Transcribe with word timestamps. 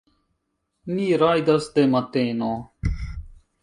Ni 0.93 1.05
rajdas 1.25 1.71
de 1.79 1.87
mateno. 1.95 2.53